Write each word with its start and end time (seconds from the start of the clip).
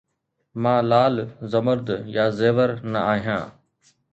مان 0.61 0.81
لعل، 0.89 1.15
زمرد 1.51 1.87
يا 2.15 2.25
زيور 2.37 2.71
نه 2.91 2.99
آهيان 3.13 3.45